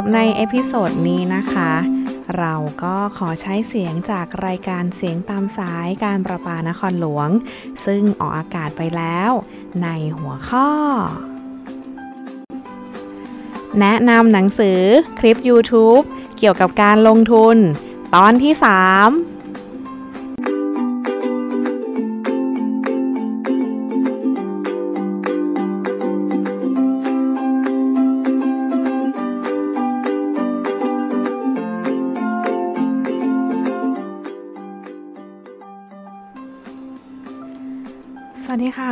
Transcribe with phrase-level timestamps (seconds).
[0.00, 1.72] รับใน episode นี้นะคะ
[2.38, 7.28] เราก็ขอใช้เสียงจากรายการเสียงตามสายการประปานครหลวง
[7.86, 9.30] ซึ่งออกอากาศไปแล้ว
[9.82, 9.88] ใน
[10.18, 10.68] หัวข้อ
[13.80, 14.80] แนะนำหนังสือ
[15.18, 16.04] คลิป YouTube
[16.38, 17.56] เกี่ยวกับการลงทุน
[18.14, 18.52] ตอนที่
[18.94, 19.29] 3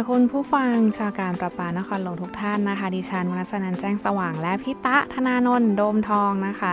[0.01, 6.73] ค่ะคุณผู้ฟังชาวการประปานครหลวงทุกท่านนะคะ ดิฉันวรรณนันแจ้งสว่างและพิตะธนานนท์โดมทองนะคะ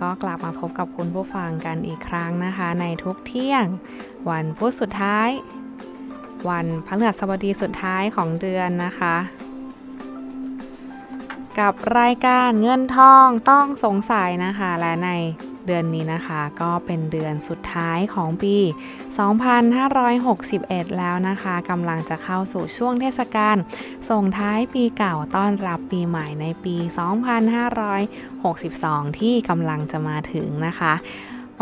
[0.00, 3.64] ก็กลับมาพบกับคุณผู้ฟังกันอีกครั้งนะคะ ในทุกเที่ยง
[4.30, 5.28] วันพุธสุดท้าย
[6.48, 9.16] วันพฤหัสบดีสุดท้ายของเดือนนะคะ
[11.58, 15.10] กับรายการเงินทองต้องสงสัยนะคะและใน
[15.66, 18.56] เดือนนี้นะคะ ก็เป็นเดือนสุดท้ายของปี
[19.14, 23.56] 2561 แล้วนะคะกำลังจะเข้าสู่ช่วงเทศกาล
[24.10, 26.76] ส่งท้ายปีเก่าต้อนรับปีใหม่ในปี
[28.38, 30.94] 2562 ที่กำลังจะมาถึงนะคะ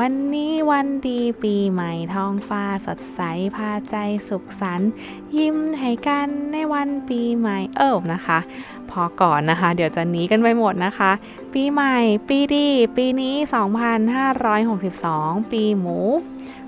[0.01, 3.21] วันนี้วันดีปีใหม่ท้องฟ้าสดใส
[3.57, 3.97] พาใจ
[4.29, 4.91] สุขสันต์
[5.37, 8.39] ยิ้มให้กันในวันปีใหม่เอิบนะคะ
[8.91, 11.11] พอก่อนนะคะ เดี๋ยวจะหนีกันไปหมดนะคะ
[11.55, 11.97] ปีใหม่
[12.29, 13.35] ปีดี ปีนี้
[15.45, 15.99] 2562 ปีหมู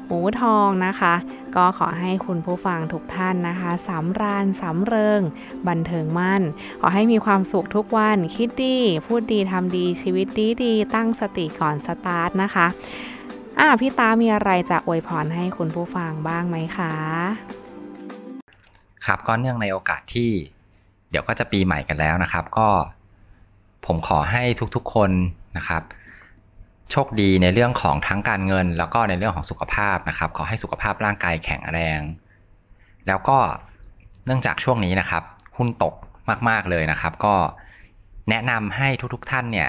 [0.06, 1.14] หมูทองนะคะ
[1.56, 5.20] ก็ขอให้คุณผู้ฟังทุกท่านนะคะสำราญสำเริง
[5.68, 6.42] บันเทิงมั่น
[6.80, 12.66] ขอให้มีความสุขทุกวัน คิดดี พูดดีทำดีชีวิตดีดีตั้งสติก่อนสตาร์ทนะคะ
[13.58, 16.92] อะพี่ตามีอะไรจะอวยพรให้คุณผู้ฟังบ้างไหมคะ
[19.06, 20.30] ครับก็เนื่องในโอกาสที่
[21.10, 22.68] เดี๋ยวก็จะปีใหม่กันแล้วนะครับ ก็
[23.86, 24.42] ผมขอให้
[24.76, 25.10] ทุกๆคน
[25.56, 25.82] นะครับ
[26.90, 32.00] โชคดีในเรื่องของทั้งการเงิน แล้วก็ในเรื่องของสุขภาพนะครับ ขอให้สุขภาพร่างกายแข็งแรง
[33.06, 33.38] แล้วก็
[34.26, 35.22] เนื่องจากช่วงนี้นะครับ
[35.56, 35.94] หุ้นตก
[36.48, 37.34] มาก ๆ เลยนะครับ ก็
[38.30, 39.68] แนะนำให้ทุก ๆ ท่านเนี่ย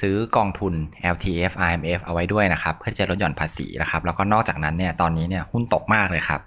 [0.00, 0.74] ซื้อกองทุน
[1.14, 6.40] LTF IMF เอาไว้ด้วยนะครับ เพื่อจะลดหย่อนภาษีนะครับ แล้วก็นอกจากนั้นเนี่ยตอนนี้เนี่ยหุ้นตกมากเลยครับ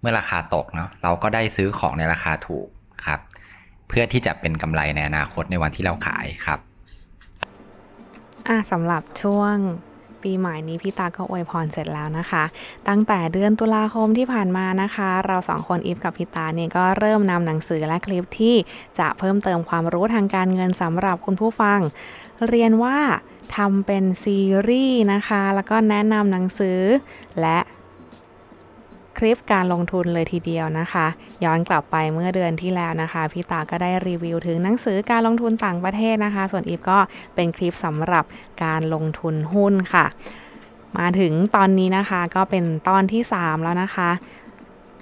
[0.00, 2.68] เมื่อราคาตกเนาะเราก็ได้ซื้อของในราคาถูก
[3.06, 3.20] ครับ
[3.88, 6.60] เพื่อที่จะเป็นกำไรในอนาคตในวันที่เราขายครับ
[8.48, 9.54] อะสำหรับช่วง
[10.22, 12.44] ปีใหม่นี้พี่ตาก็อวยพรเสร็จแล้วนะคะ
[12.88, 18.54] ตั้งแต่เดือนตุลาคมที่ผ่านมานะคะ เราสองคนอีฟกับพี่ตาเนี่ยก็เริ่มนำหนังสือและคลิปที่
[18.98, 21.80] จะเพิ่มเติมความรู้ทางการเงินสำหรับคุณผู้ฟัง
[22.48, 22.98] เรียนว่า
[23.56, 26.80] ทำเป็นซีรีส์นะคะ แล้วก็แนะนำหนังสือ
[27.40, 27.58] และ
[29.20, 31.06] คลิปการลงทุนเลยทีเดียวนะคะ
[31.44, 36.98] ย้อนกลับไปเมื่อเดือนที่แล้วนะคะพี่ตาก็ได้รีวิวถึงหนังสือการลงทุนต่างประเทศนะคะ ส่วนอีฟก็
[37.34, 38.24] เป็นคลิปสำหรับ
[38.64, 40.06] การลงทุนหุ้นค่ะ
[40.98, 44.10] มาถึงตอนนี้นะคะก็เป็นตอนที่ 3 แล้วนะคะ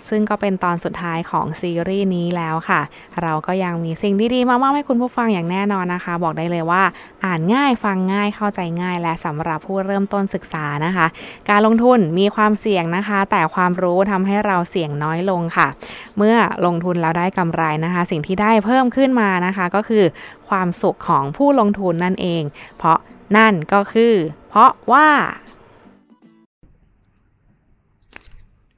[0.08, 2.80] ซึ่งก็เป็นตอนสุดท้ายของซีรีส์นี้แล้วค่ะ
[3.22, 6.82] เราก็ยังมีสิ่งดีๆมามอบให้คุณผู้ฟังอย่างแน่นอนนะคะ บอกได้เลยว่า
[7.24, 11.06] อ่านง่ายฟังง่ายเข้าใจง่าย และสำหรับผู้เริ่มต้นศึกษานะคะ
[11.50, 15.68] การลงทุนมีความเสี่ยงนะคะ แต่ความรู้ทำให้เราเสี่ยงน้อยลงค่ะ
[16.16, 20.04] เมื่อลงทุนแล้วได้กำไรนะคะ สิ่งที่ได้เพิ่มขึ้นมานะคะ ก็คือ
[20.48, 22.42] ความสุขของผู้ลงทุนนั่นเอง
[22.78, 22.98] เพราะ
[23.36, 24.14] นั่นก็คือ
[24.48, 25.08] เพราะว่า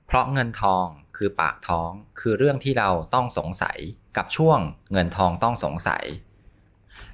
[0.07, 0.87] เพราะเงินทอง
[1.23, 3.79] คือปากท้อง คือเรื่องที่เราต้องสงสัย
[4.17, 4.59] กับช่วง
[4.93, 6.05] เงินทองต้องสงสัย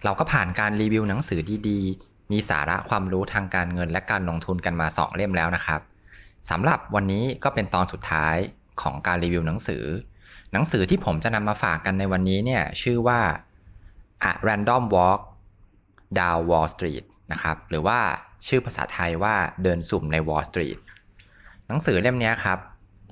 [0.05, 5.81] เราก็ผ่านการรีวิวหนังสือดีๆ มีสาระความรู้ทางการเงินและการลงทุนกันมาสองเล่มแล้วนะครับ
[6.51, 8.37] สำหรับวันนี้ก็เป็นตอนสุดท้าย
[8.83, 9.85] ของการรีวิวหนังสือ
[10.53, 13.21] หนังสือที่ผมจะนำมาฝากกันในวันนี้เนี่ยชื่อว่า
[14.31, 15.21] A Random Walk
[16.19, 17.99] Down Wall Street นะครับหรือว่า
[18.47, 20.79] ชื่อภาษาไทยว่าเดินสุ่มใน Wall Street
[21.69, 22.59] หนังสือเล่มนี้ครับ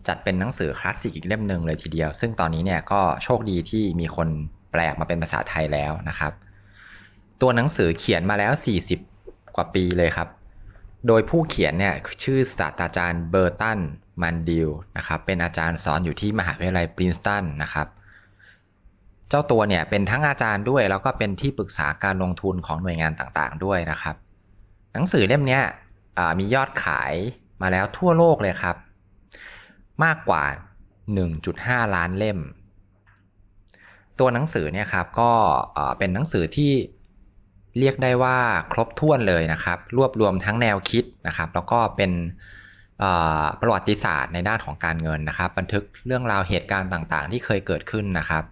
[0.09, 4.29] จัดเป็นหนังสือคลาสสิกอีกเล่มหนึ่งเลยทีเดียว ซึ่งตอนนี้เนี่ยก็โชคดีที่มีคน
[4.71, 6.33] แปลมาเป็นภาษาไทยแล้วนะครับ
[7.41, 8.53] ตัวหนังสือเขียนมาแล้ว
[9.05, 10.29] 40 กว่าปีเลยครับ
[11.07, 13.79] โดยผู้เขียนเนี่ยชื่อศาสตราจารย์เบอร์ตัน
[14.23, 17.87] มันดิลนะครับ เป็นอาจารย์สอนอยู่ที่มหาวิทยาลัยปรินสตันนะครับ
[19.29, 24.17] เจ้าตัวเนี่ยเป็นทั้งอาจารย์ด้วย แล้วก็เป็นที่ปรึกษาการลงทุนของหน่วยงานต่างๆ ด้วยนะครับ
[24.93, 25.61] หนังสือเล่มนี้
[26.39, 27.15] มียอดขาย
[27.63, 28.77] มาแล้วทั่วโลกเลยครับ
[30.05, 30.43] มากกว่า
[31.19, 32.39] 1.5 ล้านเล่ม
[34.19, 35.33] ตัวหนังสือเนี่ยครับก็
[35.99, 36.73] เป็นหนังสือที่
[37.79, 38.39] เรียกได้ว่า
[38.73, 42.13] ครบถ้วนเลยนะครับ รวบรวมทั้งแนวคิดนะครับ แล้วก็เป็น
[43.61, 48.45] ประวัติศาสตร์ในด้านของการเงินนะครับ บันทึกเรื่องราวเหตุการณ์ต่างๆ ที่เคยเกิดขึ้นนะครับ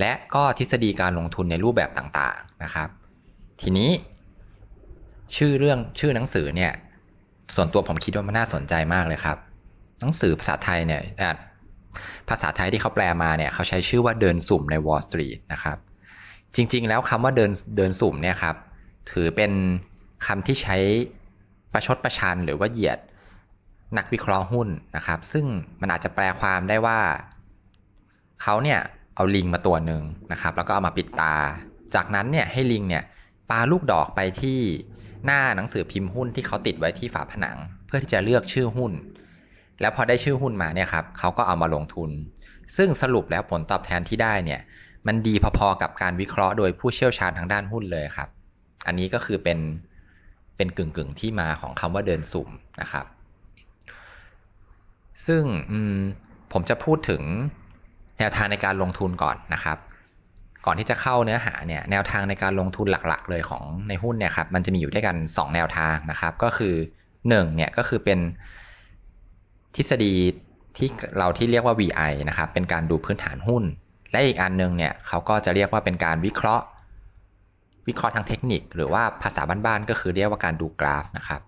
[0.00, 2.88] และก็ทฤษฎีการลงทุนในรูปแบบต่างๆนะครับ
[3.62, 3.90] ทีนี้
[5.36, 6.72] ชื่อเรื่องชื่อหนังสือเนี่ย
[7.54, 9.38] ส่วนตัวผมคิดว่ามันน่าสนใจมากเลยครับ
[10.00, 11.02] หนังสือภาษาไทยเนี่ย
[12.28, 15.76] ภาษาไทยที่เขาแปลมาเนี่ยเขาใช้ชื่อว่าเดินสุ่มใน Wall Street นะครับ
[16.54, 18.56] จริง ๆ แล้วคำว่าเดินเดินสุ่มเนี่ยครับ
[19.10, 19.52] ถือเป็น
[20.26, 20.76] คำที่ใช้
[21.72, 22.98] ประชดประชันหรือว่าเหยียด
[23.98, 25.46] นักวิเคราะห์หุ้นนะครับ ซึ่ง
[25.80, 27.00] มันอาจจะแปลความได้ว่า
[28.42, 28.80] เขาเนี่ย
[29.14, 30.02] เอาลิงมาตัวหนึ่ง
[30.32, 31.34] นะครับ แล้วก็เอามาปิดตา
[31.94, 33.04] จากนั้นเนี่ยให้ลิงเนี่ย
[33.50, 34.60] ปาลูกดอกไปที่
[35.24, 37.56] หน้าหนังสือพิมพ์หุ้นที่เขาติดไว้ที่ฝาผนัง
[37.86, 38.92] เพื่อที่จะเลือกชื่อหุ้น
[39.80, 42.10] แล้วพอได้ชื่อหุ้นมาเนี่ยครับเขาก็เอามาลงทุน
[42.76, 44.60] ซึ่งสรุปแล้วผลตอบแทนที่ได้เนี่ย
[45.06, 48.28] มันดีพอๆกับการวิเคราะห์โดยผู้เชี่ยวชาญทางด้านหุ้นเลยครับ
[48.86, 49.58] อันนี้ก็คือเป็น
[50.56, 52.48] เป็นกึ่งกึ่งที่มาของคำว่าเดินสุ่ม
[52.80, 53.06] นะครับ
[55.26, 55.44] ซึ่ง
[56.52, 57.22] ผมจะพูดถึง
[58.18, 59.78] แนวทางในการลงทุนก่อนนะครับ
[60.66, 66.74] ก่อนที่จะเข้าเนื้อหาเนี่ยแนวทางในการลงทุนหลักๆ เลยของในหุ้นเนี่ยครับมันจะมีอยู่ด้วยกัน 2 แนวทางนะครับ ก็คือ
[67.14, 68.18] 1เนี่ยก็คือเป็น
[69.76, 70.14] ทฤษฎี
[70.76, 70.88] ที่
[71.18, 73.64] เราที่เรียกว่า VI นะครับเป็นการดูพื้นฐานหุ้น
[74.10, 76.64] และอีกอันนึงเนี่ยเขาก็จะเรียกว่าเป็นการวิเคราะห์
[77.88, 81.40] วิเคราะห์ทางเทคนิค หรือว่าภาษาบ้านๆก็คือเรียกว่าการดูกราฟนะครับ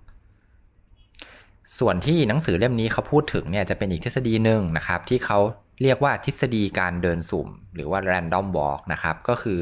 [1.79, 5.39] ส่วนที่หนังสือเล่มนี้เขาพูดถึงเนี่ยจะเป็นอีกทฤษฎีหนึ่งนะครับ ที่เขา
[5.83, 9.61] เรียกว่าทฤษฎีการเดินสุ่ม หรือว่า random walk นะครับก็คือ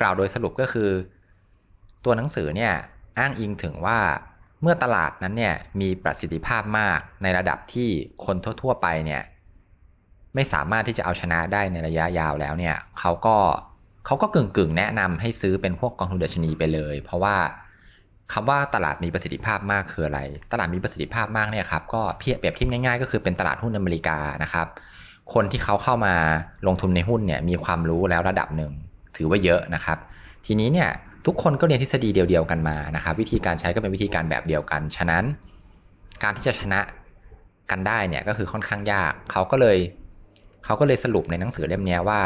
[0.00, 0.90] กล่าวโดยสรุปก็คือ
[2.04, 2.72] ตัวหนังสือเนี่ย
[3.18, 3.98] อ้างอิงถึงว่า
[4.62, 7.88] เมื่อตลาดนั้นเนี่ยมีประสิทธิภาพมากในระดับที่
[8.24, 9.22] คนทั่ว ๆ ไปเนี่ย
[10.34, 13.36] ไม่สามารถที่จะเอาชนะได้ในระยะยาวแล้วเนี่ยเขาก็
[14.06, 17.36] เขาก็กึ่งๆแนะนำให้ซื้อเป็นพวกกองทุนดัชนีไปเลย เพราะว่า
[18.32, 20.20] คำว่าตลาดมีประสิทธิภาพมากคืออะไร
[20.52, 24.66] ตลาดมีประสิทธิภาพมากเนี่ยครับก็เพียบเปรียบเทียบง่ายๆ ก็คือเป็นตลาดหุ้นอเมริกานะครับ
[25.34, 26.14] คนที่เขาเข้ามา
[26.66, 28.72] ลงทุนในหุ้นเนี่ยมีความรู้แล้วระดับหนึ่ง
[29.16, 29.98] ถือว่าเยอะนะครับ
[30.46, 30.90] ทีนี้เนี่ย
[31.28, 35.24] ทุกคนก็เรียนทฤษฎีเดียวๆกันมานะครับ วิธีการใช้ก็เป็นวิธีการแบบเดียวกัน ฉะนั้น
[36.22, 36.80] การที่จะชนะ
[37.70, 39.78] กันได้เนี่ยก็คือค่อนข้างยากเขาก็เลย
[40.64, 42.20] เขาก็เลยสรุปในหนังสือเล่มนี้ว่า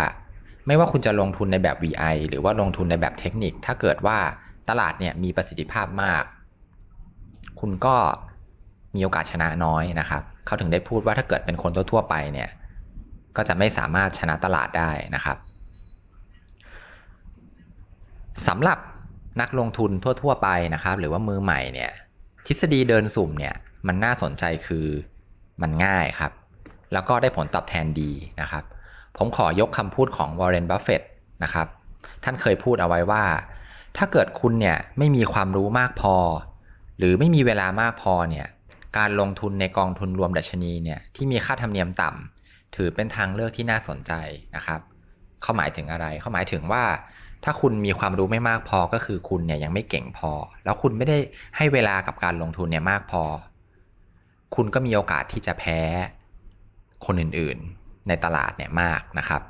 [0.66, 4.18] ไม่ว่าคุณจะลงทุนในแบบ VI หรือว่าลงทุนในแบบเทคนิค ถ้าเกิดว่า
[4.68, 6.24] ตลาดเนี่ยมีประสิทธิภาพมาก
[7.60, 7.96] คุณก็
[8.94, 12.48] มีโอกาสชนะน้อยนะครับเขาถึงได้พูดว่าถ้าเกิดเป็นคนทั่วๆไปเนี่ย
[13.36, 15.36] ก็จะไม่สามารถชนะตลาดได้นะครับ
[18.48, 18.78] สำหรับ
[19.40, 19.90] นักลงทุน
[20.22, 21.90] ทั่ว ๆ ไปนะครับ หรือว่ามือใหม่เนี่ย
[22.46, 23.54] ทฤษฎีเดินสุ่มเนี่ย
[23.86, 24.86] มันน่าสนใจคือ
[25.62, 26.32] มันง่ายครับ
[26.92, 28.64] แล้วก็ได้ผลตอบแทนดีนะครับ
[29.16, 31.02] ผมขอยกคำพูดของวอร์เรนบัฟเฟตต์
[31.42, 31.66] นะครับ
[32.24, 33.24] ท่านเคยพูดเอาไว้ว่า
[33.96, 36.16] ถ้าเกิดคุณเนี่ยไม่มีความรู้มากพอ
[36.98, 38.46] หรือไม่มีเวลามากพอเนี่ย
[38.98, 44.12] การลงทุนในกองทุนรวมดัชนีเนี่ยที่มีค่าธรรมเนียมต่ำถือเป็นทางเลือกที่น่าสนใจ
[44.56, 44.80] นะครับ
[45.42, 46.84] เขาหมายถึงอะไร เขาหมายถึงว่า
[47.44, 50.30] ถ้าคุณมีความรู้ไม่มากพอก็คือคุณเนี่ยยังไม่เก่งพอ
[50.64, 51.18] แล้วคุณไม่ได้
[51.56, 53.22] ให้เวลากับการลงทุนเนี่ยมากพอ
[54.54, 55.78] คุณก็มีโอกาสที่จะแพ้
[57.06, 59.42] คนอื่นๆ ในตลาดเนี่ยมากนะครับ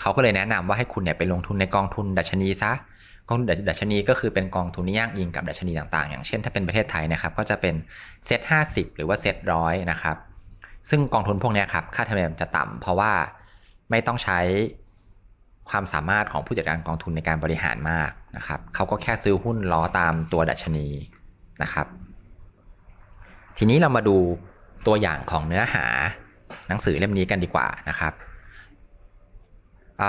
[0.00, 2.72] เขาก็เลยแนะนำว่าให้คุณเนี่ยไปลงทุนในกองทุนดัชนีซะ
[3.28, 7.74] กองทุนดัชนีก็คือเป็นกองทุนที่ย่างอิงกับดัชนีต่างๆ อย่างเช่นถ้าเป็นประเทศไทยนะครับ ก็จะเป็น
[8.26, 10.16] เซ็ตห้าสิบหรือว่าเซ็ตร้อยนะครับ
[10.90, 13.12] ซึ่งกองทุนพวกนี้ครับค่าธรรมเนียมจะต่ำเพราะว่า
[13.90, 14.38] ไม่ต้องใช้
[15.70, 20.88] ความสามารถของผู้จัดการกองทุนในการบริหารมากนะครับเขาก็แค่ซื้อหุ้นล้อตามตัวดัชนี
[21.62, 21.86] นะครับ
[23.58, 24.16] ทีนี้เรามาดู
[24.86, 25.86] ตัวอย่างของเนื้อหา
[26.68, 28.12] หนังสือเล่มนี้กันดีกว่านะครับ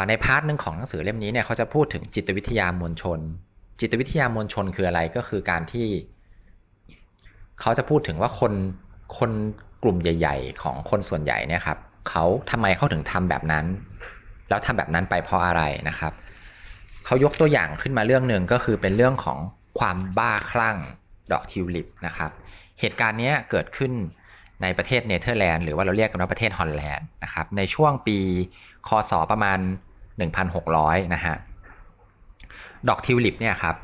[0.07, 3.19] ในพาร์ทหนึ่งของหนังสือเล่มนี้เนี่ยเขาจะพูดถึงจิตวิทยามวลชน
[3.79, 5.87] จิตวิทยามวลชนคืออะไรก็คือการที่
[7.61, 8.53] เขาจะพูดถึงว่าคน
[9.17, 9.31] คน
[9.83, 11.77] กลุ่มใหญ่ ๆ ของคนส่วนใหญ่เนี่ยครับ
[12.09, 13.65] เขาทำไมเขาถึงทำแบบนั้น
[14.49, 16.13] แล้วทำแบบนั้นไปเพราะอะไรนะครับ
[17.05, 19.39] เขายกตัวอย่างขึ้นมาเรื่องหนึ่งก็คือเป็นเรื่องของ
[19.79, 20.77] ความบ้าคลั่ง
[21.31, 22.31] ดอกทิวลิปนะครับ
[22.79, 23.91] เหตุการณ์นี้เกิดขึ้น
[24.61, 28.17] ในประเทศเนเธอร์แลนด์หรือว่าเราเรียกกันว่าประเทศฮอลแลนด์นะครับ ในช่วงปี
[28.87, 29.59] คศประมาณ
[30.35, 31.35] 1,600 นะฮะ
[32.89, 33.75] ดอกทิวลิปเนี่ยครับ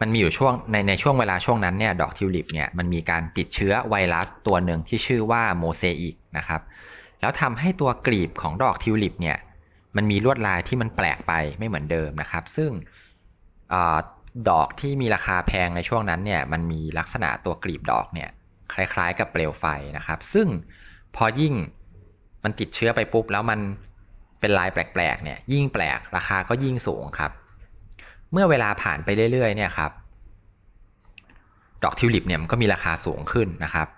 [0.00, 6.60] มันมีอยู่ช่วงในในช่วงเวลาช่วงนั้นเนี่ยดอกทิวลิปเนี่ยมันมีการติดเชื้อไวรัสตัวหนึ่งที่ชื่อว่าโมเซอิกนะครับ
[7.22, 9.38] แล้วทำให้ตัวกลีบของดอกทิวลิปเนี่ย
[9.96, 12.70] มันมีลวดลายที่มันแปลกไปไม่เหมือนเดิมนะครับ ซึ่ง
[13.72, 13.74] อ
[14.48, 18.30] ดอกที่มีราคาแพงในช่วงนั้นเนี่ยมันมีลักษณะตัวกลีบดอกเนี่ย
[18.72, 19.64] คล้าย ๆ กับเปลวไฟ
[19.96, 20.48] นะครับ ซึ่ง
[21.16, 21.54] พอยิ่ง
[22.44, 23.60] มันติดเชื้อไปปุ๊บ แล้วมัน
[24.40, 27.30] เป็นลายแปลกๆเนี่ยยิ่งแปลกราคาก็ยิ่งสูงครับ
[28.32, 29.90] เมื่อเวลาผ่านไปเรื่อยๆเนี่ยครับ
[31.82, 33.88] ดอกทิวลิปเนี่ยมันก็มีราคาสูงขึ้นนะครับ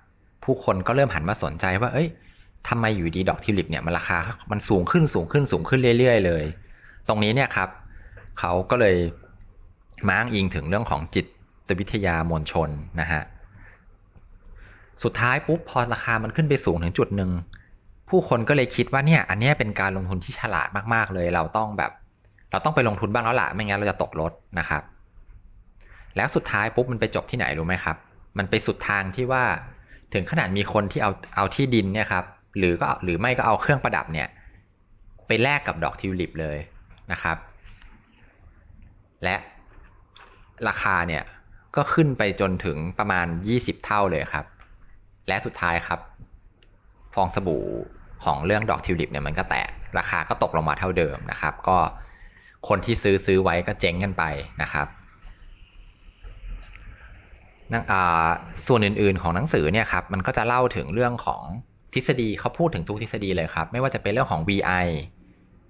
[0.45, 2.09] ผู้คนก็เริ่มหันมาสนใจว่า เอ้ย
[2.69, 4.19] ทำไมอยู่ดีดอกทิวลิปเนี่ยมันราคา
[4.51, 6.45] มันสูงขึ้นสูงขึ้นสูงขึ้นเรื่อยๆเลย
[7.09, 7.69] ตรงนี้เนี่ยครับ
[8.39, 8.97] เขาก็เลย
[10.07, 11.27] มาอ้างอิงถึงเรื่องของจิต
[11.81, 12.69] วิทยามวลชน
[13.01, 13.23] นะฮะ
[15.03, 17.31] สุดท้ายปุ๊บพอราคามันขึ้นไปสูงถึงจุดหนึ่ง
[18.09, 21.91] ผู้คนก็เลยคิดว่าเนี่ย อันนี้เป็นการลงทุนที่ฉลาดมากๆเลย เราต้องแบบ
[22.51, 24.83] เราต้องไปลงทุนบ้างแล้วล่ะไม่งั้นเราจะตกรถนะครับ
[26.17, 27.97] แล้วสุดท้ายปุ๊บมันไปจบที่ไหนรู้ไหมครับ
[28.39, 29.45] มันไปสุดทางที่ว่า
[30.13, 32.25] ถึงขนาดมีคนที่เอาเอาที่ดินเนี่ยครับ
[32.59, 34.29] หรือก็หรือไม่ก็เอาเครื่องประดับเนี่ย
[35.27, 36.59] ไปแลกกับดอกทิวลิปเลย
[37.13, 37.37] นะครับ
[39.25, 39.37] และ
[40.69, 41.23] ราคาเนี่ย
[41.77, 44.47] ก็ขึ้นไปจนถึงประมาณ 20 เท่าเลยครับ
[45.29, 46.01] และสุดท้ายครับ
[47.15, 47.65] ฟองสบู่
[48.25, 51.79] ของเรื่องดอกทิวลิปเนี่ยมันก็แตกราคาก็ตกลงมาเท่าเดิมนะครับ ก็
[52.69, 54.25] คนที่ซื้อซื้อไว้ก็เจ๊งกันไป
[54.63, 54.87] นะครับ
[58.67, 61.43] ส่วนอื่นๆของหนังสือเนี่ยครับมันก็จะเล่าถึงเรื่องของ
[61.95, 64.87] ทฤษฎีเขาพูดถึงทุกทฤษฎีเลยครับ ไม่ว่าจะเป็นเรื่องของ VI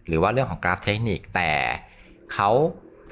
[0.06, 1.50] หรือว่าเรื่องของกราฟเทคนิค แต่
[2.34, 2.50] เขา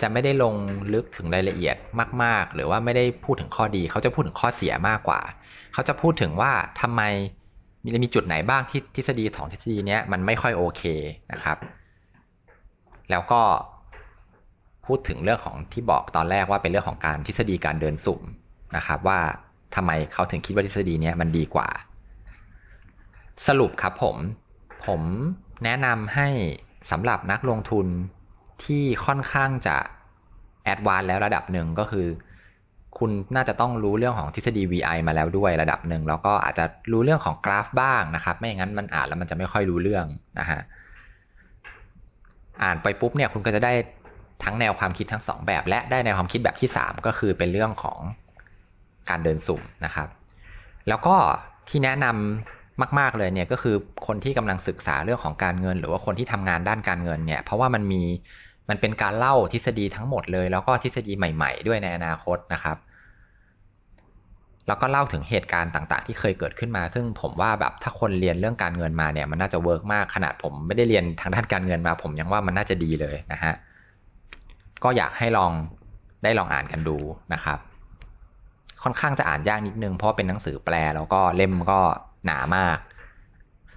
[0.03, 0.55] จะไม่ได้ลง
[0.95, 1.77] ลึกถึงรายละเอียด
[2.23, 5.21] มาก ๆ หรือว่าไม่ได้พูดถึงข้อดี เขาจะพูดถึงข้อเสียมากกว่า
[5.73, 7.03] เขาจะพูดถึงว่าทำไม
[7.85, 10.83] มีมีจุดไหนบ้างที่ทฤษฎีของทฤษฎีนี้มันไม่ค่อยโอเค
[11.33, 11.59] นะครับ
[13.11, 13.43] แล้วก็
[14.87, 18.23] พูดถึงเรื่องของที่บอกตอนแรกว่าเป็นเรื่องของการทฤษฎีการเดินสุ่ม
[18.77, 19.19] นะครับ ว่า
[19.75, 21.69] ทำไมเขาถึงคิดว่าทฤษฎีนี้มันดีกว่า
[23.47, 24.17] สรุปครับผม
[24.87, 25.01] ผม
[25.65, 26.29] แนะนำให้
[26.91, 27.87] สำหรับนักลงทุน
[28.65, 29.77] ที่ค่อนข้างจะ
[30.65, 32.07] แอดวานแล้วระดับหนึ่งก็คือ
[32.99, 40.07] คุณน่าจะต้องรู้เรื่องของทฤษฎี VI มาแล้วด้วยระดับหนึ่งแล้วก็อาจจะรู้เรื่องของกราฟบ้างนะครับ ไม่อย่างนั้นมันอ่านแล้วมันจะไม่ค่อยรู้เรื่อง
[40.39, 40.61] นะฮะ
[42.63, 43.73] อ่านไปปุ๊บเนี่ยคุณก็จะได้
[44.45, 47.99] ทั้งแนวความคิดทั้งสองแบบ และได้แนวความคิดแบบที่ 3 ก็คือเป็นเรื่องของ
[49.11, 50.09] การเดินสุ่มนะครับ
[50.89, 51.17] แล้วก็
[51.69, 52.62] ที่แนะนำ
[52.99, 53.77] มาก ๆเลยเนี่ยก็คือ
[54.07, 58.03] คนที่กำลังศึกษาเรื่องของการเงิน หรือว่าคนที่ทำงานด้านการเงินเนี่ยเพราะว่ามันมี
[58.69, 62.77] มันเป็นการเล่าทฤษฎีทั้งหมดเลย แล้วก็ทฤษฎีใหม่ ๆ ด้วยในอนาคตนะครับ
[64.69, 73.55] แล้วก็เล่าถึงเหตุการณ์ต่างๆ ที่เคยเกิดขึ้นมา ซึ่งผมว่าแบบถ้าคนเรียนเรื่องการเงินมาเนี่ย มันน่าจะเวิร์กมากขนาดผมไม่ได้เรียนทางด้านการเงินมา ผมยังว่ามันน่าจะดีเลยนะฮะ
[74.85, 75.53] ก็อยากให้ลอง
[76.23, 76.97] ได้ลองอ่านกันดู
[77.35, 77.59] นะครับ
[78.83, 81.81] ค่อนข้างจะอ่านยากนิดนึงเพราะเป็นหนังสือแปลแล้วก็เล่มก็
[82.27, 82.79] หนามาก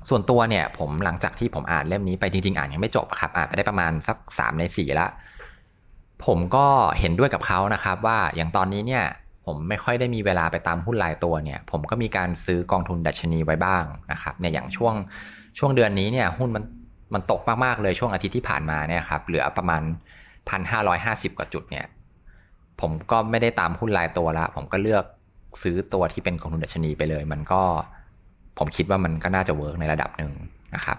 [0.09, 5.07] ส่วนตัวเนี่ย ผมหลังจากที่ผมอ่านเล่มนี้ไปจริงๆ อ่านยังไม่จบครับ อ่านไปได้ประมาณสักสามในสี่ละ
[6.25, 6.65] ผมก็
[6.99, 9.03] เห็นด้วยกับเขานะครับ ว่าอย่างตอนนี้เนี่ย
[9.45, 14.93] ผมไม่ค่อยได้มีเวลาไปตามหุ้นรายตัวเนี่ย ผมก็มีการซื้อกองทุนดัชนีไว้บ้างนะครับเนี่ยอย่างช่วง
[15.57, 16.63] ช่วงเดือนนี้เนี่ย หุ้นมัน
[17.13, 19.81] มันตกมากๆเลยช่วงอาทิตย์ที่ผ่านมาเนี่ยครับเหลือประมาณ
[20.49, 21.85] พันห้าร้อยห้าสิบกว่าจุดเนี่ย
[22.81, 25.05] ผมก็ไม่ได้ตามหุ้นรายตัวละ ผมก็เลือก
[25.61, 27.63] ซื้อตัวที่เป็นกองทุนดัชนีไปเลย มันก็
[28.57, 30.31] ผมคิดว่ามันก็น่าจะเวิร์กในระดับหนึ่ง
[30.75, 30.97] นะครับ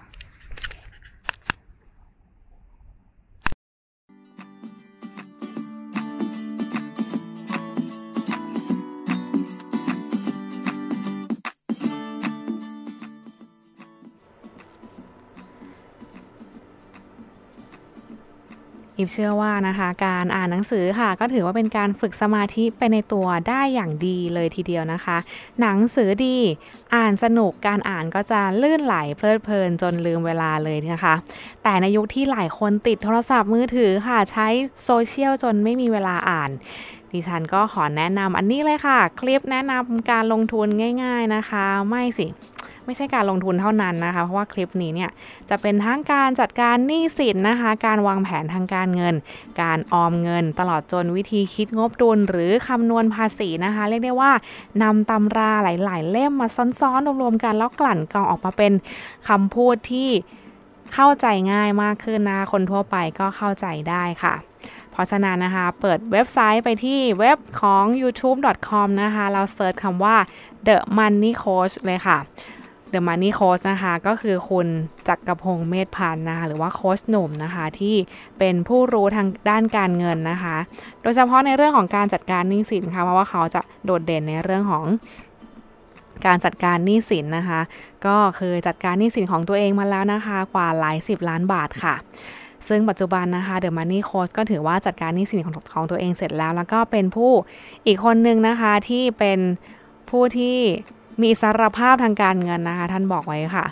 [18.99, 25.17] อิฟเชื่อว่านะคะการอ่านหนังสือค่ะ ก็ถือว่าเป็นการฝึกสมาธิไปในตัวได้อย่างดีเลยทีเดียวนะคะ
[25.61, 26.39] หนังสือดี
[26.95, 31.15] อ่านสนุกการอ่านก็จะลื่นไหลเพลิดเพลินจนลืมเวลาเลยนะคะ
[31.63, 34.47] แต่ในยุคที่หลายคนติดโทรศัพท์มือถือค่ะใช้
[34.85, 36.51] โซเชียลจนไม่มีเวลาอ่าน
[37.13, 40.69] ดิฉันก็ขอแนะนำอันนี้เลยค่ะ คลิปแนะนำการลงทุน
[41.03, 42.27] ง่าย ๆนะคะ ไม่สิ
[42.87, 45.11] ไม่ใช่การลงทุนเท่านั้นนะคะ เพราะว่าคลิปนี้เนี่ย
[45.51, 49.15] จะเป็นทั้งการจัดการหนี้สินนะคะ การวางแผนทางการเงิน
[49.63, 54.33] การออมเงิน ตลอดจนวิธีคิดงบดุลหรือคำนวณภาษีนะคะ เรียกได้ว่า
[54.83, 56.49] นำตำราหลาย ๆ เล่มมา
[56.81, 58.73] ซ้อนๆรวมๆกันแล้วกลั่นกรองออกมาเป็น
[59.29, 60.11] คำพูดที่
[60.95, 64.35] เข้าใจง่ายมากขึ้นนะคนทั่วไปก็เข้าใจได้ค่ะ
[64.93, 70.17] เพราะฉะนั้นนะคะ เปิดเว็บไซต์ไปที่เว็บของ youtube.com นะคะ เราเซิร์ชคำว่า
[70.67, 72.19] the money coach เลยค่ะ
[72.93, 74.67] The Money Coach นะคะ ก็คือคุณ
[75.09, 77.95] จักรพงศ์เมธพันธ์นะคะ หรือว่าโค้ชหนุ่มนะคะ ที่
[78.39, 80.57] เป็นผู้รู้ทางด้านการเงินนะคะ
[81.03, 84.85] โดยเฉพาะในเรื่องของการจัดการหนี้สินค่ะ เพราะว่าเขาจะโดดเด่นในเรื่องของ
[86.27, 87.61] การจัดการหนี้สินนะคะ
[88.07, 91.95] ก็เคยจัดการหนี้สินของตัวเองมาแล้วนะคะ กว่าหลายสิบล้านบาทค่ะ
[92.69, 97.31] ซึ่งปัจจุบันนะคะเดอะมันนี่โค้ชก็ถือว่าจัดการหนี้สินของของตัวเองเสร็จแล้ว แล้วก็เป็นผู้
[97.87, 99.39] อีกคนนึงนะคะที่เป็น
[100.11, 100.59] ผู้ที่
[101.23, 103.67] มีสารภาพทางการเงินนะคะ ท่านบอกไว้ค่ะ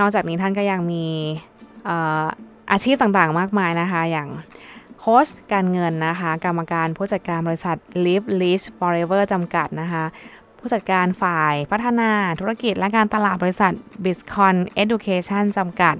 [0.00, 1.04] นอกจากนี้ท่านก็ยังมี
[2.70, 4.28] อาชีพต่างๆ มากมายนะคะ อย่าง
[4.98, 10.04] โค้ชการเงินนะคะ กรรมการผู้จัดการบริษัท Live Rich Forever จำกัดนะคะ
[10.58, 12.10] ผู้จัดการฝ่ายพัฒนา
[12.40, 13.72] ธุรกิจและการตลาดบริษัท
[14.04, 15.94] Biscon Education จำกัด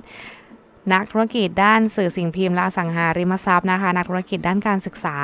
[0.93, 5.17] นักธุรกิจด้านสื่อสิ่งพิมพ์และสังหาริมทรัพย์นะคะ นักธุรกิจด้านการศึกษา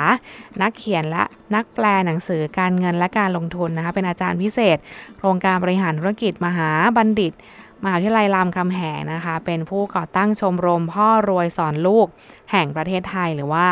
[0.61, 1.23] นักเขียนและ
[1.55, 4.77] นักแปลหนังสือการเงินและการลงทุนนะคะ เป็นอาจารย์พิเศษ
[5.17, 7.33] โครงการบริหารธุรกิจมหาบัณฑิต
[7.83, 12.07] มหาวิทยาลัยรามคำแหงนะคะ เป็นผู้ก่อตั้งชมรมพ่อรวยสอนลูก
[12.51, 13.65] แห่งประเทศไทยหรือว่า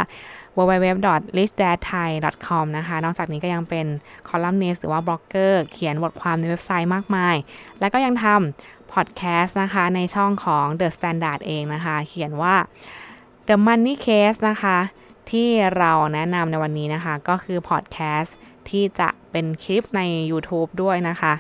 [0.58, 3.86] www.richdadthai.com นะคะ นอกจากนี้ก็ยังเป็น
[4.28, 7.36] คอลัมนิสต์หรือว่าบล็อกเกอร์ เขียนบทความในเว็บไซต์มากมาย
[7.80, 12.56] แล้วก็ยังทำ พอดแคสต์นะคะในช่องของ The Standard เองนะคะ เขียนว่า
[13.48, 14.78] The Money Case นะคะ
[15.32, 18.36] ที่เราแนะนำในวันนี้นะคะ ก็คือพอดแคสต์
[18.70, 21.34] ที่จะเป็นคลิปใน YouTube ด้วยนะคะ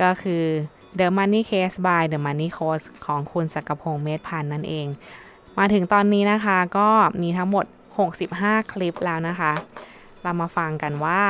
[0.00, 0.44] ก็คือ
[0.98, 4.86] The Money Case by The Money Coach ของคุณสักพงษ์เมธพันธ์นั่นเอง
[5.58, 6.88] มาถึงตอนนี้นะคะก็
[7.22, 7.66] มีทั้งหมด
[8.18, 9.52] 65 คลิปแล้วนะคะ
[10.22, 11.22] เรามาฟังกันว่า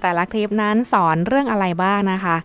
[0.00, 2.36] แต่ละคลิปนั้นสอนเรื่องอะไรบ้างนะคะ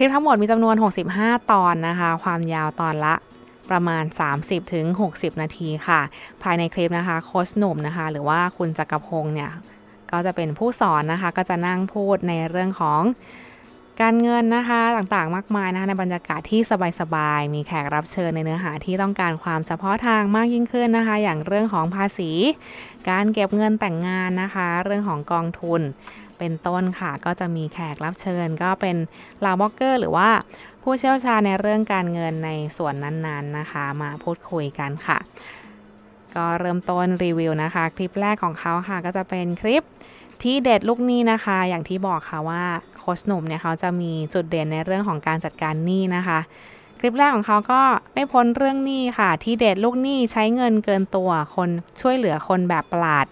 [0.00, 0.76] คลิปทั้งหมดมีจำนวน
[1.12, 3.14] 65 ตอนนะคะ ความยาวตอนละ
[3.70, 6.00] ประมาณ 30-60ถึง60นาทีค่ะ
[6.42, 9.50] ภายในคลิปนะคะโค้ชหนุ่มนะคะ หรือว่าคุณจักรพงศ์เนี่ย
[10.10, 13.02] ก็จะเป็นผู้สอนนะคะ ก็จะนั่งพูดในเรื่องของ
[14.00, 16.60] การเงินนะคะต่างๆ มากมายนะคะในบรรยากาศที่
[17.00, 22.30] สบายๆ มีแขกรับเชิญในเนื้อหาที่ต้องการความเฉพาะทางมากยิ่งขึ้นนะคะ อย่างเรื่องของภาษี
[23.10, 25.80] การเก็บเงินแต่งงานนะคะ เรื่องของกองทุน
[26.38, 28.96] เป็นต้นค่ะ ก็จะมีแขกรับเชิญ ก็เป็น
[29.44, 30.28] ล่าบล็อกเกอร์ หรือว่า
[30.82, 35.18] ผู้เชี่ยวชาญในเรื่องการเงินในส่วนนั้นๆนะคะ มาพูดคุยกันค่ะ
[36.36, 39.82] ก็เริ่มต้นรีวิวนะคะ คลิปแรกของเขาค่ะ ก็จะเป็นคลิป
[40.42, 42.62] ที่เด็ดลูกหนี้นะคะ อย่างที่บอกค่ะว่า
[42.98, 46.38] โคชหนุ่มเนี่ยเขาจะมีจุดเด่นในเรื่องของการจัดการหนี้นะคะ
[46.98, 47.80] คลิปแรกของเขาก็
[48.14, 51.68] ไม่พ้นเรื่องหนี้ค่ะ ที่เด็ดลูกหนี้ใช้เงินเกินตัวคน
[52.00, 53.26] ช่วยเหลือคนแบบประหลาด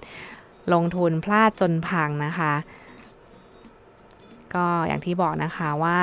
[0.72, 2.52] ลงทุนพลาดจนพังนะคะ
[4.54, 5.98] ก็อย่างที่บอกนะคะว่า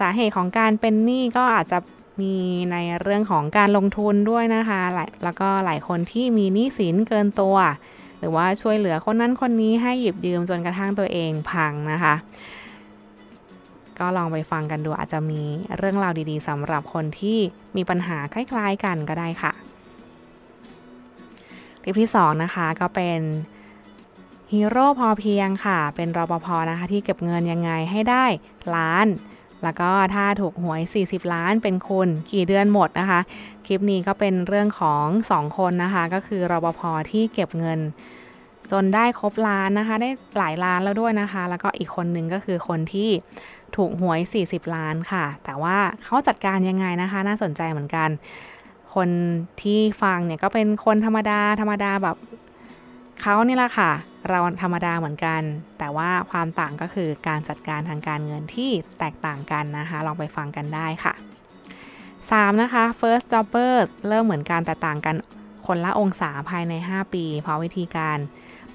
[0.00, 1.78] สาเหตุของการเป็นหนี้ก็อาจจะ
[2.20, 2.34] มี
[2.72, 4.82] ในเรื่องของการลงทุนด้วยนะคะ
[5.24, 7.56] แล้วก็หลายคนที่มีหนี้สินเกินตัว
[8.18, 12.14] หรือว่าช่วยเหลือคนนั้นคนนี้ให้หยิบยืมจนกระทั่งตัวเองพังนะคะ
[13.98, 15.42] ก็ลองไปฟังกันดูอาจจะมี
[15.78, 17.38] เรื่องราวดีๆสำหรับคนที่
[17.76, 19.52] มีปัญหาคล้ายๆกันก็ได้ค่ะ
[21.82, 23.20] คลิปที่2นะคะก็เป็น
[24.54, 28.24] ฮีโร่พอเพียงค่ะ เป็นรปภนะคะที่เก็บเงินยังไงให้ได้
[28.74, 29.06] ล้าน
[29.62, 33.20] แล้วก็ถ้าถูกหวย 40 ล้านเป็นคุณกี่เดือนหมดนะคะ
[33.66, 37.78] คลิปนี้ก็เป็นเรื่องของ 2 คนนะคะ ก็คือรปภที่เก็บเงิน
[38.70, 43.10] จนได้ครบล้านนะคะ ได้หลายล้านแล้วด้วยนะคะ แล้วก็อีกคนนึงก็คือคนที่
[43.76, 48.08] ถูกหวย 40 ล้านค่ะ แต่ว่าเขาจัดการยังไงนะคะ น่าสนใจเหมือนกัน
[48.94, 49.08] คน
[49.62, 52.16] ที่ฟังเนี่ยก็เป็นคนธรรมดาธรรมดาแบบ
[53.20, 53.92] เขานี่แหละค่ะ
[54.30, 55.42] เราธรรมดาเหมือนกัน
[55.78, 61.14] แต่ว่าความต่างก็คือการจัดการทางการเงินที่แตกต่างกันนะคะ ลองไปฟังกันได้ค่ะ
[61.88, 62.62] 3.
[62.62, 65.16] นะคะ first jobbers เริ่มเหมือนกันแต่ต่างกัน
[65.66, 68.18] คนละองศาภายใน 5 ปี เพราะวิธีการ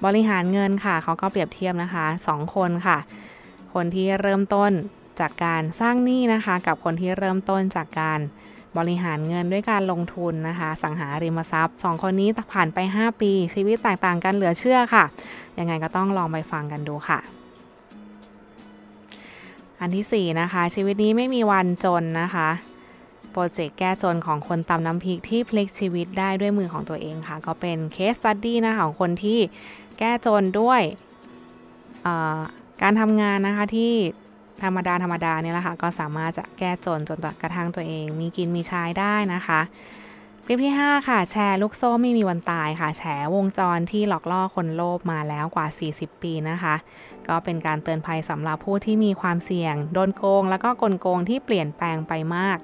[0.04, 2.98] บริหารเงินค่ะ เขาก็เปรียบเทียบนะคะ 2 คนค่ะ
[3.74, 4.72] คนที่เริ่มต้น
[5.20, 8.20] จากการสร้างหนี้นะคะ กับคนที่เริ่มต้นจากการ
[8.78, 15.04] บริหารเงินด้วยการลงทุนนะคะ อสังหาริมทรัพย์ 2 คนนี้ผ่านไป 5 ปี ชีวิตแตกต่างกันเหลือเชื่อค่ะ
[15.58, 17.18] ยังไงก็ต้องลองไปฟังกันดูค่ะ
[19.80, 22.48] อันที่ 4 นะคะ ชีวิตนี้ไม่มีวันจนนะคะ
[23.30, 29.38] โปรเจกต์แก้จนของคนตำน้ำพริกที่พลิกชีวิตได้ด้วยมือของตัวเองค่ะ ก็เป็น case study นะคะของคนที่
[29.98, 30.82] แก้จนด้วย
[32.82, 33.92] การทำงานนะคะที่
[34.62, 39.60] ธรรมดาธรรมดาเนี่ยแหละค่ะก็สามารถจะแก้จนจนกระทั่งตัวเอง มีกินมีใช้ได้นะคะ
[40.48, 43.02] คลิปที่ 5 ค่ะ แชร์ลูกโซ่ไม่มีวันตายค่ะแฉ
[43.34, 46.74] วงจรที่หลอกล่อคนโลภมาแล้วกว่า 40 ปีนะคะ
[47.28, 52.58] ก็เป็นการเตือนภัยสำหรับผู้ที่มีความเสี่ยง โดนโกง แล้วก็กลโกงที่เปลี่ยนแปลงไปมาก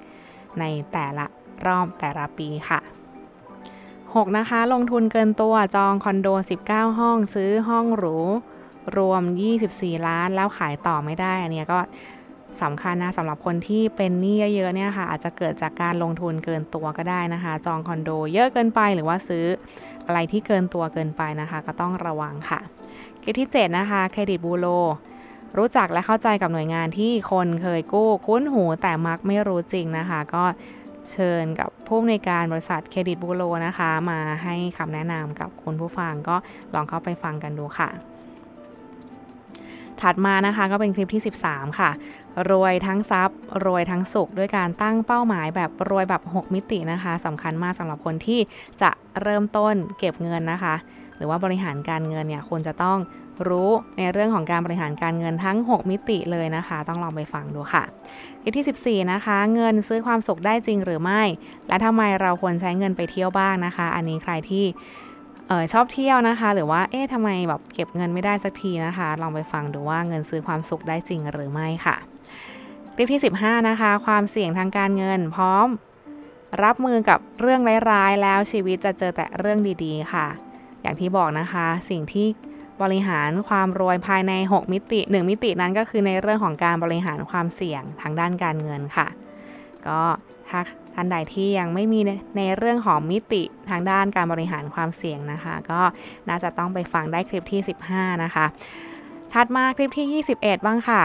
[0.59, 1.25] ในแต่ละ
[1.65, 2.79] รอบแต่ละปีค่ะ
[3.59, 4.37] 6.
[4.37, 6.27] นะคะ ลงทุนเกินตัวจองคอนโด
[6.65, 8.17] 19 ห้องซื้อห้องหรู
[8.97, 9.23] รวม
[9.63, 11.79] 24 ล้านแล้วขายต่อไม่ได้ อันนี้ก็
[12.61, 19.45] สำคัญนะสำหรับคนที่เป็นหนี้เยอะๆเนี่ยค่ะ อาจจะเกิดจากการลงทุนเกินตัวก็ได้นะคะ จองคอนโดเยอะเกินไปหรือว่าซื้อ
[20.05, 22.59] อะไรที่เกินตัวเกินไปนะคะ ก็ต้องระวังค่ะ
[23.21, 24.67] คลิปที่ 7 นะคะเครดิตบูโร
[25.57, 30.43] รู้จักและเข้าใจกับหน่วยงานที่คนเคยกู้คุ้นหูแต่มักไม่รู้จริงนะคะ ก็
[31.11, 36.35] เชิญกับผู้ในการบริษัทเครดิตบูโรนะคะ มาให้คำแนะนำกับคุณผู้ฟังก็
[36.73, 38.12] ลองเข้าไปฟังกันดูค่ะ
[40.03, 41.91] ถัดมานะคะก็เป็นคลิปที่ 13 ค่ะ
[42.51, 48.39] รวยทั้งทรัพย์ รวยทั้งสุข ด้วยการตั้งเป้าหมายแบบรวยแบบ 6 มิตินะคะสำคัญมากสำหรับคนที่
[48.81, 48.89] จะ
[49.21, 50.75] เริ่มต้นเก็บเงินนะคะ
[51.17, 52.97] หรือว่าบริหารการเงินเนี่ยควรจะต้อง
[53.47, 57.83] รู้ในเรื่องของการบริหารการเงินทั้ง 6 มิติเลยนะคะ ต้องลองไปฟังดูค่ะ
[58.41, 61.21] คลิปที่ 14 นะคะ เงินซื้อความสุขได้จริงหรือไม่
[61.67, 64.65] และทำไมเราควรใช้เงินไปเที่ยวบ้างนะคะ อันนี้ใครที่
[65.49, 71.95] ออชอบเที่ยวนะคะ หรือว่าเอ๊ะทำไมแบบเก็บเงินไม่ได้สักทีนะคะ ลองไปฟังดูว่าเงินซื้อความสุขได้จริงหรือไม่ค่ะ
[72.93, 75.67] คลิปที่ 15 นะคะ ความเสี่ยงทางการเงิน พร้อม
[76.63, 80.27] รับมือกับเรื่องร้ายๆแล้วชีวิตจะเจอแต่เรื่องดีๆ ค่ะ
[80.81, 82.27] อย่างที่บอกนะคะ สิ่งที่
[82.81, 89.07] บริหารความรวยภายใน 6 มิติ 1 มิตินั้นก็คือในเรื่องของการบริหารความเสี่ยงทางด้านการเงินค่ะ
[89.87, 90.01] ก็
[90.49, 90.59] ถ้า
[90.93, 91.99] ท่านใดที่ยังไม่มี
[92.37, 95.81] ในเรื่องของมิติทางด้านการบริหารความเสี่ยงนะคะ ก็
[96.29, 98.45] น่าจะต้องไปฟังได้คลิปที่ 15 นะคะ
[99.33, 101.03] ถัดมาคลิปที่ 21 บ้างค่ะ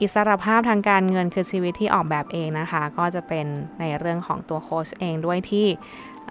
[0.00, 3.46] อิสรภาพทางการเงินคือชีวิตที่ออกแบบเองนะคะ ก็จะเป็น
[3.80, 5.66] ในเรื่องของตัวโค้ชเองด้วยที่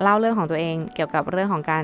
[0.01, 1.83] เล่าเรื่องของตัวเองเกี่ยวกับเรื่องของการ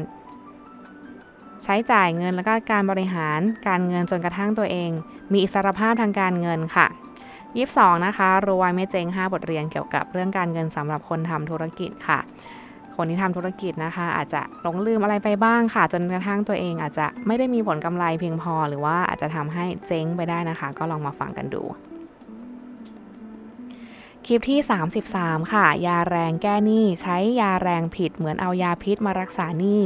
[1.63, 4.89] ใช้จ่ายเงินแล้วก็การบริหารการเงินจนกระทั่งตัวเอง
[5.31, 6.87] มีอิสรภาพทางการเงินค่ะ
[7.63, 12.19] 22นะคะรวยไม่เจ๊ง5 บทเรียนเกี่ยวกับเรื่องการเงินสำหรับคนทำธุรกิจค่ะ
[12.95, 21.63] คนที่ทำธุรกิจนะคะ อาจจะหลงลืมอะไรไปบ้างค่ะ จนกระทั่งตัวเองอาจจะไม่ได้มีผลกำไรเพียงพอ หรือว่าอาจจะทำให้เจ๊งไปได้นะคะ ก็ลองมาฟังกันดู
[24.25, 24.59] คลิปที่
[25.05, 29.81] 33 ค่ะ ยาแรงแก้หนี้ใช้ยาแรงผิดเหมือนเอายาพิษมารักษาหนี้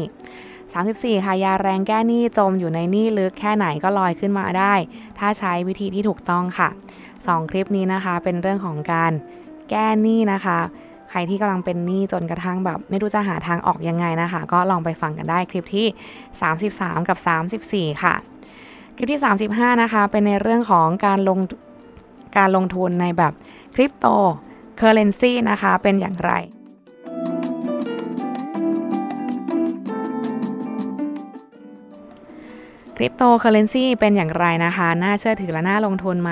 [0.61, 4.73] 34 ค่ะ ยาแรงแก้หนี้จมอยู่ในหนี้ลึกแค่ไหนก็ลอยขึ้นมาได้
[5.19, 6.69] ถ้าใช้วิธีที่ถูกต้องค่ะ
[7.35, 9.11] 2 คลิปนี้นะคะ เป็นเรื่องของการ
[9.69, 10.59] แก้หนี้นะคะ
[11.09, 15.87] ใครที่กำลังเป็นหนี้จนกระทั่งแบบ ไม่รู้จะหาทางออกยังไงนะคะ ก็ลองไปฟังกันได้คลิปที่
[16.47, 17.17] 33 กับ
[17.61, 18.15] 34 ค่ะ
[18.95, 21.39] คลิปที่ 35 นะคะ เป็นในเรื่องของการลง
[22.37, 23.33] การลงทุนในแบบ
[23.75, 24.05] คริปโต
[24.77, 26.33] เคอร์เรนซีนะคะ เป็นอย่างไร
[32.97, 36.31] คริปโตเคอร์เรนซีเป็นอย่างไรนะคะ น่าเชื่อถือและน่าลงทุนไหม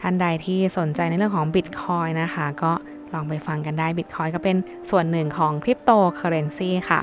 [0.00, 2.72] ท่านใดที่สนใจในเรื่องของบิตคอยน์นะคะ ก็
[3.14, 4.56] ลองไปฟังกันได้บิตคอยน์ก็เป็น
[4.90, 7.00] ส่วนหนึ่งของคริปโตเคอร์เรนซีค่ะ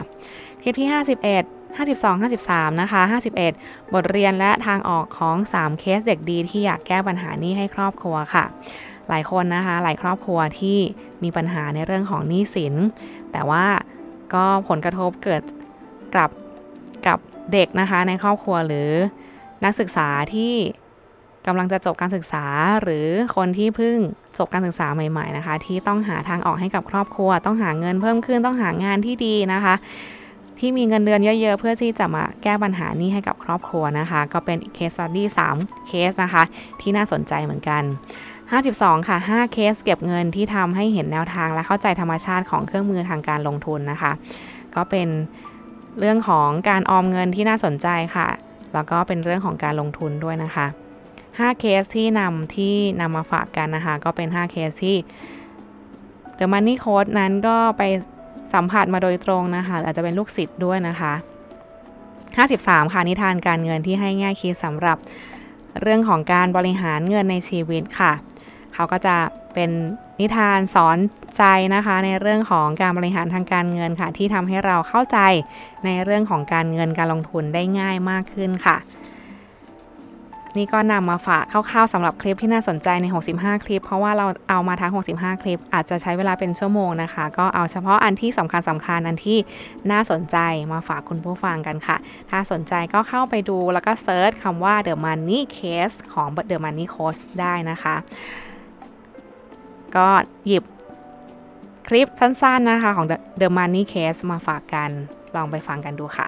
[0.62, 3.02] คลิปที่ 51 52 53 นะคะ
[3.48, 8.46] 51 บทเรียนและทางออกของ 3 เคสเด็กดีที่อยากแก้ปัญหาหนี้ให้ครอบครัวค่ะ
[9.10, 10.78] หลายคนนะคะ หลายครอบครัวที่
[11.24, 12.76] มีปัญหาในเรื่องของหนี้สิน
[13.32, 13.66] แต่ว่า
[14.34, 15.42] ก็ผลกระทบเกิด
[16.16, 16.32] กับ
[17.08, 17.20] กับ
[17.54, 18.90] เด็กนะคะในครอบครัวหรือ
[19.64, 20.54] นักศึกษาที่
[21.48, 22.46] กำลังจะจบการศึกษา
[22.84, 23.98] หรือคนที่เพิ่ง
[24.38, 29.76] จบการศึกษาใหม่ๆนะคะ ที่ต้องหาทางออกให้กับครอบครัว ต้องหาเงินเพิ่มขึ้นต้องหางานที่ดีนะคะ
[30.60, 35.28] ที่มีเงินเดือนเยอะๆ เพื่อที่จะมาแก้ปัญหาหนี้ให้กับครอบครัวนะคะ ก็เป็นเคสสตดี้
[35.58, 36.44] 3เคสนะคะ
[36.82, 37.84] ที่น่าสนใจเหมือนกัน
[38.46, 44.12] 52 ค่ะ 5 เคสเก็บเงินที่ทำให้เห็นแนวทางและเข้าใจธรรมชาติของเครื่องมือทางการลงทุนนะคะ
[44.76, 45.08] ก็เป็น
[46.00, 48.28] เรื่องของการออมเงินที่น่าสนใจค่ะ
[48.74, 50.68] แล้วก็เป็นเรื่องของการลงทุนด้วยนะคะ
[51.38, 54.98] 5 เคสที่นำที่นำมาฝากกันนะคะ ก็เป็น 5 เคสที่
[56.40, 57.84] The Money Code นั้นก็ไป
[58.54, 61.14] สัมผัสมาโดยตรงนะคะ อาจจะเป็นลูกศิษย์ด้วยนะคะ
[62.08, 64.98] 53 ค่ะ นิทานการเงินที่ให้ง่ายคิดสำหรับ
[65.82, 68.14] เรื่องของการบริหารเงินในชีวิตค่ะ
[68.74, 69.16] เขาก็จะ
[69.54, 69.70] เป็น
[70.22, 70.98] นิทานสอน
[71.38, 71.44] ใจ
[71.76, 75.20] นะคะ ในเรื่องของการบริหารทางการเงินค่ะ ที่ทำให้เราเข้าใจ
[75.86, 78.78] ในเรื่องของการเงินการลงทุนได้ง่ายมากขึ้นค่ะ
[80.58, 89.38] นี่ก็นำมาฝากคร่าวๆสำหรับคลิปที่น่าสนใจใน 65 คลิป เพราะว่าเราเอามาทั้ง 65 คลิป อาจจะใช้เวลาเป็นชั่วโมงนะคะ ก็เอาเฉพาะอันที่สำคัญสำคัญอันที่
[89.92, 90.38] น่าสนใจ
[90.74, 91.98] มาฝากคุณผู้ฟังกันค่ะ
[92.30, 97.96] ถ้าสนใจก็เข้าไปดูแล้วก็เซิร์ชคำว่า The Money Case ของ The Money Coach ได้นะคะ
[99.96, 100.08] ก็
[100.48, 100.64] หยิบ
[101.88, 103.08] คลิปสั้นๆนะคะของ
[103.42, 104.90] The Money Case มาฝากกัน
[105.36, 106.26] ลองไปฟังกันดูค่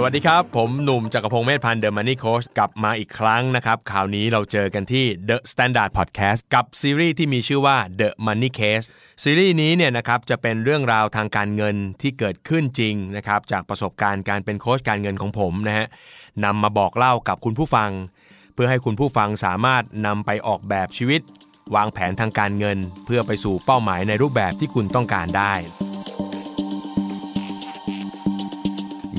[0.00, 8.86] สวัสดีครับ ผมหนุ่มจักรพงศ์เมธพันธ์เดอะมันนี่โค้ชกลับมาอีกครั้งนะครับ คราวนี้เราเจอกันที่ The Standard Podcast กับซีรีส์ที่มีชื่อว่า The Money Case
[9.22, 15.86] ซีรีส์นี้เนี่ยนะครับจะเป็นเรื่องราวทางการเงินที่เกิดขึ้นจริงนะครับจากประสบการณ์การเป็นโค้ชการเงินของผมนะฮะ
[16.44, 17.90] นำมาบอกเล่ากับคุณผู้ฟัง
[18.54, 21.20] เพื่อให้คุณผู้ฟังสามารถนำไปออกแบบชีวิต
[21.74, 25.54] วางแผนทางการเงิน เพื่อไปสู่เป้าหมายในรูปแบบที่คุณต้องการได้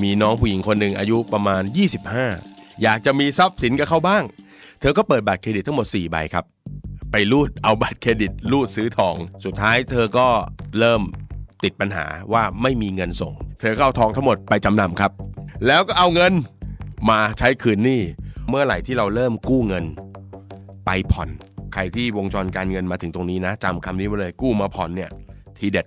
[0.02, 1.62] มีน้องผู้หญิงคนหนึ่งอายุประมาณ
[2.22, 4.22] 25 อยากจะมีทรัพย์สินกับเขาบ้าง
[4.80, 6.44] เธอก็เปิดบัตรเครดิตทั้งหมด 4 ใบครับ
[7.12, 10.26] ไปรูดเอาบัตรเครดิตรูดซื้อทอง สุดท้ายเธอก็
[10.78, 11.02] เริ่ม
[11.64, 15.12] ติดปัญหาว่าไม่มีเงินส่ง เธอก็เอาทองทั้งหมดไปจำนำครับ
[15.66, 16.32] แล้วก็เอาเงิน
[17.10, 18.00] มาใช้คืนหนี้
[18.48, 19.84] เมื่อไหร่ที่เราเริ่มกู้เงิน
[20.86, 21.28] ไปผ่อน
[21.74, 25.10] ใครที่วงจรการเงินมาถึงตรงนี้นะจำคำนี้ไว้เลยกู้มาผ่อนเนี่ย
[25.58, 25.86] ทีเด็ด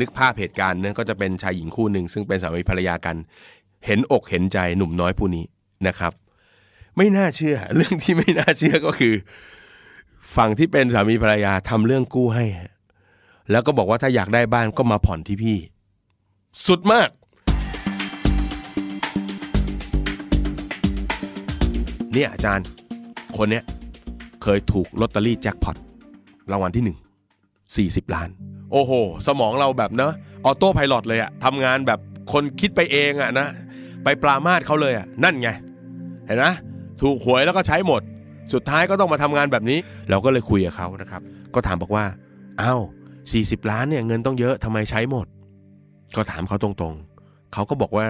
[0.00, 3.16] นึกภาพเหตุการณ์นั้นก็จะเป็นชายหญิงคู่หนึ่งซึ่งเป็นสามีภรรยากัน
[3.86, 5.44] เห็นอกเห็นใจหนุ่มน้อยผู้นี้
[5.86, 6.12] นะครับ
[6.96, 9.14] ไม่น่าเชื่อ เรื่องที่ไม่น่าเชื่อก็คือ
[10.36, 12.44] ฝั่งที่เป็นสามีภรรยาทำเรื่องกู้ให้
[13.50, 15.58] แล้วก็บอกว่าถ้าอยากได้บ้านก็มาผ่อนที่พี่
[16.66, 17.08] สุดมาก
[22.12, 22.66] เนี่ยอาจารย์
[23.36, 23.64] คนเนี้ย
[24.42, 25.76] เคยถูกลอตเตอรี่แจ็คพอต
[26.50, 26.98] รางวัลที่หนึ่ง
[27.76, 28.28] สี่สิบล้าน
[28.74, 28.92] โอ้โห
[29.26, 30.12] สมองเราแบบเนอะ
[30.44, 31.98] ออโต้ไพลอตเลยอะทำงานแบบ
[32.32, 33.48] คนคิดไปเองอะนะ
[34.04, 35.48] ไปปรามาสเขาเลยอะนั่นไง
[36.26, 36.46] เห็นไหม
[37.00, 38.02] ถูกหวยแล้วก็ใช้หมด
[38.52, 39.78] สุดท้ายก็ต้องมาทำงานแบบนี้
[40.10, 41.22] เราก็เลยคุยกับเขานะครับ
[41.54, 42.04] ก็ถามบอกว่า
[42.60, 42.80] อ้าว
[43.32, 45.26] สี่สิบล้านเนี่ยเงินต้องเยอะทำไมใช้หมด
[46.16, 48.06] ก็ถามเขาตรงๆ เขาก็บอกว่า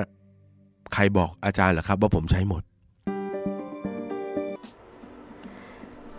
[0.95, 2.63] ใครบอกอาจารย์เหรอครับ ว่าผมใช้หมด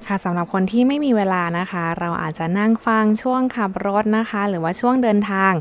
[0.07, 5.53] ค่ะสำหรับคนที่ไม่มีเวลานะคะ เราอาจจะนั่งฟังช่วงขับรถนะคะ หรือว่าช่วงเดินทาง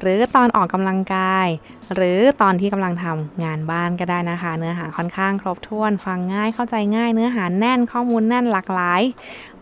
[0.00, 1.46] หรือตอนออกกำลังกาย
[1.94, 9.02] หรือตอนที่กำลังทำงานบ้านก็ได้นะคะ เนื้อหาค่อนข้างครบถ้วน ฟังง่ายเข้าใจง่าย เนื้อหาแน่นข้อมูลแน่นหลากหลาย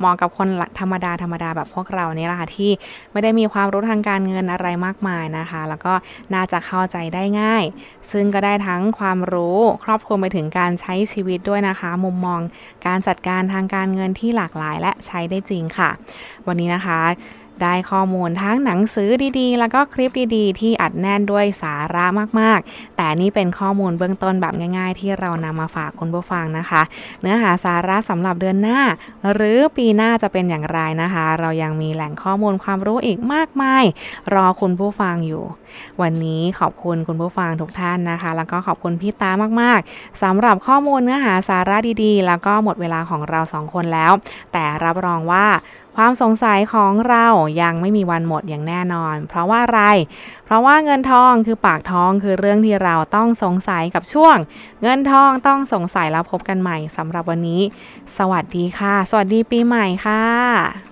[0.00, 0.48] เหมาะกับคน
[0.80, 2.70] ธรรมดาธรรมดาแบบพวกเรานี่แหละค่ะที่
[3.12, 5.94] ไม่ได้มีความรู้ทางการเงินอะไรมากมายนะคะ แล้วก็
[6.34, 7.64] น่าจะเข้าใจได้ง่าย
[8.12, 12.40] ซึ่งก็ได้ทั้งความรู้ครอบคลุมไปถึงการใช้ชีวิตด้วยนะคะ มุมมอง
[12.86, 15.90] การจัดการทางการเงินที่หลากหลายและใช้ได้จริงค่ะ
[16.46, 17.00] วันนี้นะคะ
[17.64, 22.04] ได้ข้อมูลทั้งหนังสือดีๆ แล้วก็คลิปดีๆ ที่อัดแน่นด้วยสาระ
[22.40, 26.82] มากๆ แต่นี่เป็นข้อมูลเบื้องต้นแบบง่ายๆ ที่เรานำมาฝากคุณผู้ฟังนะคะ
[27.22, 28.80] เนื้อหาสาระสำหรับเดือนหน้า
[29.34, 33.84] หรือปีหน้าจะเป็นอย่างไรนะคะ เรายังมีแหล่งข้อมูลความรู้อีกมากมาย
[34.34, 35.44] รอคุณผู้ฟังอยู่
[36.02, 39.30] วันนี้ขอบคุณคุณผู้ฟังทุกท่านนะคะ แล้วก็ขอบคุณพี่ตา
[39.62, 44.12] มากๆสำหรับข้อมูลเนื้อหาสาระดีๆ แล้วก็หมดเวลาของเราสองคนแล้ว
[44.52, 45.46] แต่รับรองว่า
[45.96, 47.26] ความสงสัยของเรา
[47.62, 49.82] ยังไม่มีวันหมดอย่างแน่นอน เพราะว่าอะไร
[50.44, 54.36] เพราะว่าเงินทองคือปากท้องคือเรื่องที่เราต้องสงสัยกับช่วง
[54.82, 57.62] เงินทองต้องสงสัยแล้วพบกันใหม่สำหรับวันนี้
[58.18, 60.89] สวัสดีค่ะ สวัสดีปีใหม่ค่ะ